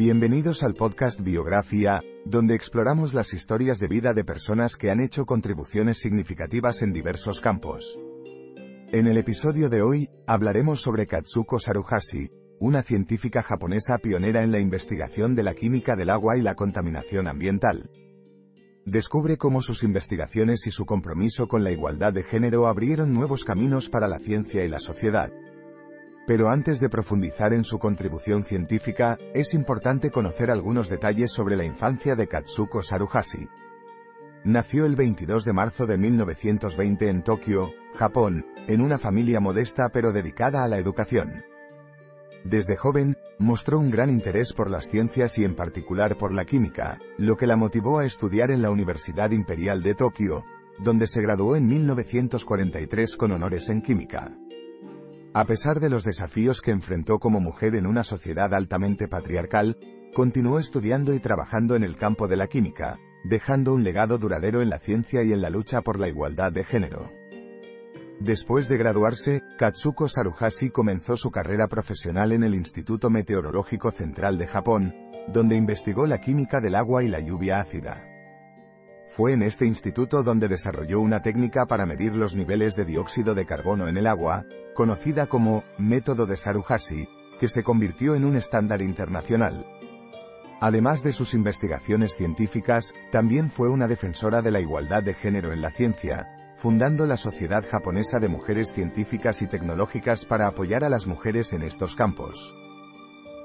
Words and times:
Bienvenidos 0.00 0.62
al 0.62 0.72
podcast 0.72 1.20
Biografía, 1.20 2.00
donde 2.24 2.54
exploramos 2.54 3.12
las 3.12 3.34
historias 3.34 3.78
de 3.80 3.86
vida 3.86 4.14
de 4.14 4.24
personas 4.24 4.76
que 4.76 4.90
han 4.90 4.98
hecho 4.98 5.26
contribuciones 5.26 5.98
significativas 5.98 6.80
en 6.80 6.94
diversos 6.94 7.42
campos. 7.42 8.00
En 8.92 9.06
el 9.06 9.18
episodio 9.18 9.68
de 9.68 9.82
hoy, 9.82 10.08
hablaremos 10.26 10.80
sobre 10.80 11.06
Katsuko 11.06 11.58
Saruhashi, 11.60 12.30
una 12.60 12.82
científica 12.82 13.42
japonesa 13.42 13.98
pionera 13.98 14.42
en 14.42 14.52
la 14.52 14.58
investigación 14.58 15.34
de 15.34 15.42
la 15.42 15.52
química 15.52 15.96
del 15.96 16.08
agua 16.08 16.38
y 16.38 16.40
la 16.40 16.54
contaminación 16.54 17.28
ambiental. 17.28 17.90
Descubre 18.86 19.36
cómo 19.36 19.60
sus 19.60 19.82
investigaciones 19.82 20.66
y 20.66 20.70
su 20.70 20.86
compromiso 20.86 21.46
con 21.46 21.62
la 21.62 21.72
igualdad 21.72 22.14
de 22.14 22.22
género 22.22 22.68
abrieron 22.68 23.12
nuevos 23.12 23.44
caminos 23.44 23.90
para 23.90 24.08
la 24.08 24.18
ciencia 24.18 24.64
y 24.64 24.68
la 24.70 24.80
sociedad. 24.80 25.30
Pero 26.26 26.48
antes 26.48 26.80
de 26.80 26.88
profundizar 26.88 27.52
en 27.52 27.64
su 27.64 27.78
contribución 27.78 28.44
científica, 28.44 29.18
es 29.34 29.54
importante 29.54 30.10
conocer 30.10 30.50
algunos 30.50 30.88
detalles 30.88 31.32
sobre 31.32 31.56
la 31.56 31.64
infancia 31.64 32.14
de 32.14 32.28
Katsuko 32.28 32.82
Saruhashi. 32.82 33.48
Nació 34.44 34.86
el 34.86 34.96
22 34.96 35.44
de 35.44 35.52
marzo 35.52 35.86
de 35.86 35.98
1920 35.98 37.08
en 37.08 37.22
Tokio, 37.22 37.72
Japón, 37.94 38.46
en 38.68 38.80
una 38.80 38.98
familia 38.98 39.40
modesta 39.40 39.90
pero 39.90 40.12
dedicada 40.12 40.64
a 40.64 40.68
la 40.68 40.78
educación. 40.78 41.44
Desde 42.44 42.76
joven, 42.76 43.18
mostró 43.38 43.78
un 43.78 43.90
gran 43.90 44.08
interés 44.08 44.54
por 44.54 44.70
las 44.70 44.88
ciencias 44.88 45.36
y 45.36 45.44
en 45.44 45.54
particular 45.54 46.16
por 46.16 46.32
la 46.32 46.46
química, 46.46 46.98
lo 47.18 47.36
que 47.36 47.46
la 47.46 47.56
motivó 47.56 47.98
a 47.98 48.06
estudiar 48.06 48.50
en 48.50 48.62
la 48.62 48.70
Universidad 48.70 49.30
Imperial 49.32 49.82
de 49.82 49.94
Tokio, 49.94 50.44
donde 50.78 51.06
se 51.06 51.20
graduó 51.20 51.56
en 51.56 51.66
1943 51.66 53.16
con 53.16 53.32
honores 53.32 53.68
en 53.68 53.82
química. 53.82 54.32
A 55.32 55.44
pesar 55.44 55.78
de 55.78 55.90
los 55.90 56.02
desafíos 56.02 56.60
que 56.60 56.72
enfrentó 56.72 57.20
como 57.20 57.38
mujer 57.38 57.76
en 57.76 57.86
una 57.86 58.02
sociedad 58.02 58.52
altamente 58.52 59.06
patriarcal, 59.06 59.78
continuó 60.12 60.58
estudiando 60.58 61.14
y 61.14 61.20
trabajando 61.20 61.76
en 61.76 61.84
el 61.84 61.96
campo 61.96 62.26
de 62.26 62.36
la 62.36 62.48
química, 62.48 62.98
dejando 63.22 63.72
un 63.72 63.84
legado 63.84 64.18
duradero 64.18 64.60
en 64.60 64.70
la 64.70 64.80
ciencia 64.80 65.22
y 65.22 65.32
en 65.32 65.40
la 65.40 65.48
lucha 65.48 65.82
por 65.82 66.00
la 66.00 66.08
igualdad 66.08 66.50
de 66.50 66.64
género. 66.64 67.12
Después 68.18 68.68
de 68.68 68.76
graduarse, 68.76 69.40
Katsuko 69.56 70.08
Saruhashi 70.08 70.70
comenzó 70.70 71.16
su 71.16 71.30
carrera 71.30 71.68
profesional 71.68 72.32
en 72.32 72.42
el 72.42 72.56
Instituto 72.56 73.08
Meteorológico 73.08 73.92
Central 73.92 74.36
de 74.36 74.48
Japón, 74.48 74.94
donde 75.32 75.54
investigó 75.54 76.08
la 76.08 76.20
química 76.20 76.60
del 76.60 76.74
agua 76.74 77.04
y 77.04 77.08
la 77.08 77.20
lluvia 77.20 77.60
ácida. 77.60 78.09
Fue 79.10 79.32
en 79.32 79.42
este 79.42 79.66
instituto 79.66 80.22
donde 80.22 80.46
desarrolló 80.46 81.00
una 81.00 81.20
técnica 81.20 81.66
para 81.66 81.84
medir 81.84 82.14
los 82.14 82.36
niveles 82.36 82.76
de 82.76 82.84
dióxido 82.84 83.34
de 83.34 83.44
carbono 83.44 83.88
en 83.88 83.96
el 83.96 84.06
agua, 84.06 84.44
conocida 84.72 85.26
como 85.26 85.64
método 85.78 86.26
de 86.26 86.36
Saruhashi, 86.36 87.08
que 87.40 87.48
se 87.48 87.64
convirtió 87.64 88.14
en 88.14 88.24
un 88.24 88.36
estándar 88.36 88.82
internacional. 88.82 89.66
Además 90.60 91.02
de 91.02 91.12
sus 91.12 91.34
investigaciones 91.34 92.14
científicas, 92.14 92.94
también 93.10 93.50
fue 93.50 93.68
una 93.68 93.88
defensora 93.88 94.42
de 94.42 94.52
la 94.52 94.60
igualdad 94.60 95.02
de 95.02 95.14
género 95.14 95.52
en 95.52 95.60
la 95.60 95.70
ciencia, 95.70 96.28
fundando 96.56 97.04
la 97.06 97.16
Sociedad 97.16 97.64
Japonesa 97.68 98.20
de 98.20 98.28
Mujeres 98.28 98.72
Científicas 98.72 99.42
y 99.42 99.48
Tecnológicas 99.48 100.24
para 100.24 100.46
apoyar 100.46 100.84
a 100.84 100.88
las 100.88 101.08
mujeres 101.08 101.52
en 101.52 101.62
estos 101.62 101.96
campos. 101.96 102.54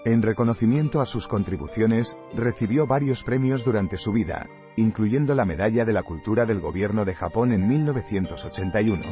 En 0.05 0.21
reconocimiento 0.21 1.01
a 1.01 1.07
sus 1.07 1.27
contribuciones, 1.27 2.17
recibió 2.35 2.85
varios 2.85 3.23
premios 3.23 3.63
durante 3.65 3.97
su 3.97 4.11
vida, 4.11 4.45
incluyendo 4.75 5.36
la 5.36 5.46
Medalla 5.46 5.86
de 5.86 5.94
la 5.94 6.03
Cultura 6.03 6.46
del 6.46 6.59
Gobierno 6.59 7.06
de 7.06 7.16
Japón 7.16 7.52
en 7.52 7.68
1981. 7.68 9.03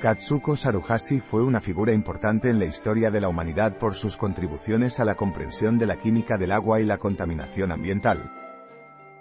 Katsuko 0.00 0.56
Saruhashi 0.56 1.20
fue 1.20 1.42
una 1.42 1.60
figura 1.60 1.92
importante 1.92 2.50
en 2.50 2.58
la 2.58 2.66
historia 2.66 3.10
de 3.10 3.20
la 3.20 3.28
humanidad 3.28 3.78
por 3.78 3.94
sus 3.94 4.16
contribuciones 4.16 5.00
a 5.00 5.04
la 5.04 5.14
comprensión 5.14 5.78
de 5.78 5.86
la 5.86 5.96
química 5.96 6.36
del 6.36 6.52
agua 6.52 6.80
y 6.80 6.84
la 6.84 6.98
contaminación 6.98 7.72
ambiental, 7.72 8.30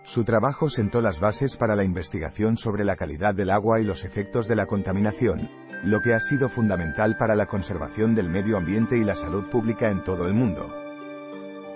su 0.05 0.25
trabajo 0.25 0.69
sentó 0.69 0.99
las 0.99 1.21
bases 1.21 1.55
para 1.55 1.77
la 1.77 1.85
investigación 1.85 2.57
sobre 2.57 2.83
la 2.83 2.97
calidad 2.97 3.33
del 3.33 3.49
agua 3.49 3.79
y 3.79 3.85
los 3.85 4.03
efectos 4.03 4.49
de 4.49 4.55
la 4.57 4.65
contaminación, 4.65 5.49
lo 5.81 6.01
que 6.01 6.13
ha 6.13 6.19
sido 6.19 6.49
fundamental 6.49 7.15
para 7.17 7.35
la 7.35 7.45
conservación 7.45 8.13
del 8.13 8.29
medio 8.29 8.57
ambiente 8.57 8.97
y 8.97 9.05
la 9.05 9.15
salud 9.15 9.45
pública 9.45 9.89
en 9.89 10.03
todo 10.03 10.27
el 10.27 10.33
mundo. 10.33 10.82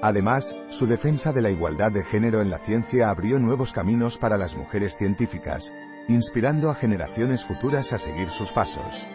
Además, 0.01 0.55
su 0.69 0.85
defensa 0.85 1.33
de 1.33 1.41
la 1.41 1.49
igualdad 1.49 1.91
de 1.91 2.03
género 2.03 2.41
en 2.41 2.51
la 2.51 2.59
ciencia 2.59 3.09
abrió 3.09 3.39
nuevos 3.39 3.73
caminos 3.73 4.17
para 4.17 4.37
las 4.37 4.55
mujeres 4.55 4.95
científicas, 4.95 5.73
inspirando 6.07 6.69
a 6.69 6.75
generaciones 6.75 7.43
futuras 7.43 7.93
a 7.93 7.97
seguir 7.97 8.29
sus 8.29 8.51
pasos. 8.51 9.07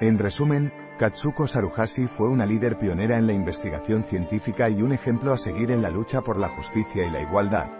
En 0.00 0.18
resumen, 0.18 0.72
Katsuko 0.98 1.46
Saruhashi 1.46 2.06
fue 2.06 2.28
una 2.28 2.46
líder 2.46 2.78
pionera 2.78 3.18
en 3.18 3.26
la 3.26 3.32
investigación 3.32 4.04
científica 4.04 4.68
y 4.68 4.82
un 4.82 4.92
ejemplo 4.92 5.32
a 5.32 5.38
seguir 5.38 5.70
en 5.70 5.82
la 5.82 5.90
lucha 5.90 6.22
por 6.22 6.38
la 6.38 6.48
justicia 6.48 7.06
y 7.06 7.10
la 7.10 7.20
igualdad. 7.20 7.70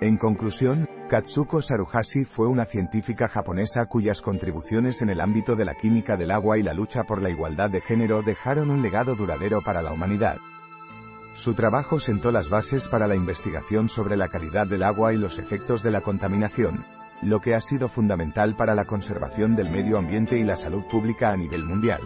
En 0.00 0.16
conclusión, 0.16 0.88
Katsuko 1.08 1.62
Saruhashi 1.62 2.24
fue 2.24 2.46
una 2.46 2.64
científica 2.64 3.28
japonesa 3.28 3.86
cuyas 3.86 4.22
contribuciones 4.22 5.02
en 5.02 5.10
el 5.10 5.20
ámbito 5.20 5.56
de 5.56 5.64
la 5.64 5.74
química 5.74 6.16
del 6.16 6.30
agua 6.30 6.58
y 6.58 6.62
la 6.62 6.72
lucha 6.72 7.04
por 7.04 7.20
la 7.20 7.30
igualdad 7.30 7.70
de 7.70 7.80
género 7.80 8.22
dejaron 8.22 8.70
un 8.70 8.82
legado 8.82 9.14
duradero 9.14 9.60
para 9.60 9.82
la 9.82 9.92
humanidad. 9.92 10.38
Su 11.34 11.54
trabajo 11.54 12.00
sentó 12.00 12.32
las 12.32 12.48
bases 12.48 12.88
para 12.88 13.06
la 13.06 13.14
investigación 13.14 13.88
sobre 13.88 14.16
la 14.16 14.28
calidad 14.28 14.66
del 14.66 14.82
agua 14.82 15.14
y 15.14 15.16
los 15.16 15.38
efectos 15.38 15.82
de 15.82 15.90
la 15.90 16.00
contaminación, 16.00 16.84
lo 17.22 17.40
que 17.40 17.54
ha 17.54 17.60
sido 17.60 17.88
fundamental 17.88 18.56
para 18.56 18.74
la 18.74 18.84
conservación 18.84 19.56
del 19.56 19.70
medio 19.70 19.98
ambiente 19.98 20.38
y 20.38 20.44
la 20.44 20.56
salud 20.56 20.84
pública 20.90 21.32
a 21.32 21.36
nivel 21.36 21.64
mundial. 21.64 22.00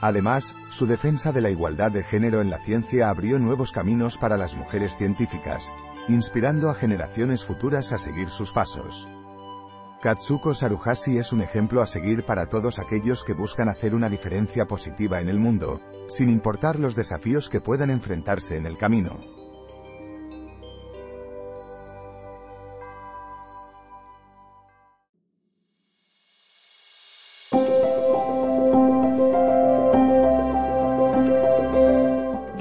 Además, 0.00 0.56
su 0.68 0.86
defensa 0.86 1.32
de 1.32 1.40
la 1.40 1.50
igualdad 1.50 1.92
de 1.92 2.02
género 2.02 2.40
en 2.40 2.50
la 2.50 2.58
ciencia 2.58 3.08
abrió 3.08 3.38
nuevos 3.38 3.70
caminos 3.70 4.18
para 4.18 4.36
las 4.36 4.56
mujeres 4.56 4.96
científicas, 4.96 5.72
inspirando 6.08 6.70
a 6.70 6.74
generaciones 6.74 7.44
futuras 7.44 7.92
a 7.92 7.98
seguir 7.98 8.28
sus 8.28 8.52
pasos. 8.52 9.08
Katsuko 10.02 10.52
Saruhashi 10.52 11.18
es 11.18 11.32
un 11.32 11.42
ejemplo 11.42 11.80
a 11.80 11.86
seguir 11.86 12.24
para 12.24 12.46
todos 12.46 12.80
aquellos 12.80 13.22
que 13.22 13.34
buscan 13.34 13.68
hacer 13.68 13.94
una 13.94 14.08
diferencia 14.08 14.66
positiva 14.66 15.20
en 15.20 15.28
el 15.28 15.38
mundo, 15.38 15.80
sin 16.08 16.28
importar 16.28 16.76
los 16.80 16.96
desafíos 16.96 17.48
que 17.48 17.60
puedan 17.60 17.88
enfrentarse 17.88 18.56
en 18.56 18.66
el 18.66 18.76
camino. 18.76 19.41